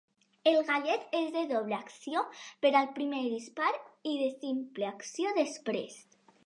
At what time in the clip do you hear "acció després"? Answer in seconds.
4.95-6.05